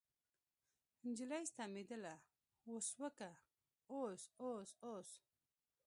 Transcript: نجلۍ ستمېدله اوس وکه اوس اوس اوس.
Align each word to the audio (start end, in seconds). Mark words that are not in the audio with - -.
نجلۍ 1.07 1.43
ستمېدله 1.51 2.15
اوس 2.69 2.87
وکه 3.01 3.31
اوس 3.95 4.21
اوس 4.43 4.69
اوس. 4.87 5.09